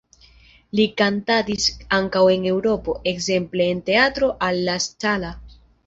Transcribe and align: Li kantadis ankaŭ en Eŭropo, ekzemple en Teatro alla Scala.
Li 0.79 0.85
kantadis 1.01 1.67
ankaŭ 1.99 2.25
en 2.37 2.49
Eŭropo, 2.55 2.99
ekzemple 3.15 3.71
en 3.77 3.87
Teatro 3.93 4.35
alla 4.49 4.83
Scala. 4.91 5.37